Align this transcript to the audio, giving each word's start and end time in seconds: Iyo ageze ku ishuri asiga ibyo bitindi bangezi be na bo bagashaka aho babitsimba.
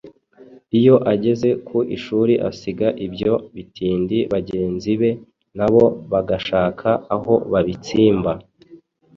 Iyo 0.77 0.95
ageze 1.13 1.49
ku 1.67 1.77
ishuri 1.95 2.33
asiga 2.49 2.87
ibyo 3.05 3.33
bitindi 3.55 4.17
bangezi 4.31 4.93
be 4.99 5.11
na 5.57 5.67
bo 5.71 5.83
bagashaka 6.11 6.89
aho 7.15 7.33
babitsimba. 7.51 8.31